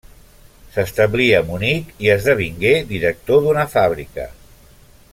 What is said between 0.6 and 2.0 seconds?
S'establí a Munic